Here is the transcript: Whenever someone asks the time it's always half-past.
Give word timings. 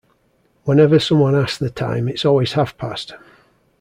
Whenever 0.63 0.97
someone 0.97 1.35
asks 1.35 1.59
the 1.59 1.69
time 1.69 2.07
it's 2.09 2.25
always 2.25 2.53
half-past. 2.53 3.13